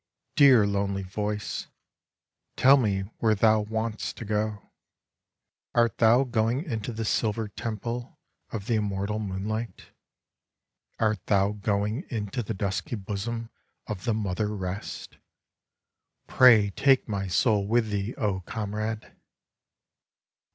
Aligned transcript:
Dear 0.35 0.65
lonely 0.65 1.03
Voice, 1.03 1.67
tell 2.57 2.75
me 2.75 3.01
where 3.19 3.35
thou 3.35 3.59
want'st 3.61 4.17
to 4.17 4.25
go! 4.25 4.71
Art 5.75 5.99
thou 5.99 6.23
going 6.23 6.63
into 6.63 6.91
the 6.91 7.05
silver 7.05 7.47
temple 7.47 8.17
of 8.49 8.65
the 8.65 8.77
immortal 8.77 9.19
moonlight? 9.19 9.91
Art 10.97 11.23
thou 11.27 11.51
going 11.51 12.05
into 12.09 12.41
the 12.41 12.55
dusky 12.55 12.95
bosom 12.95 13.51
of 13.85 14.05
the 14.05 14.15
Mother 14.15 14.55
Rest? 14.57 15.17
Pray, 16.25 16.71
take 16.71 17.07
my 17.07 17.27
soul 17.27 17.67
with 17.67 17.91
thee, 17.91 18.15
O 18.15 18.39
comrade 18.39 19.15